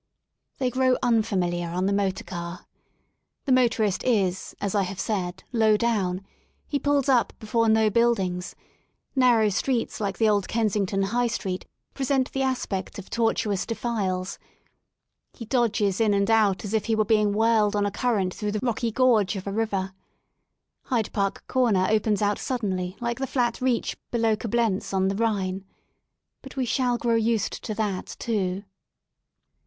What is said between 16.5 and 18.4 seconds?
as if he were being whirled on a current